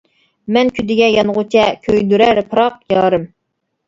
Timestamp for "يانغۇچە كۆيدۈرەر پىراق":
1.15-2.81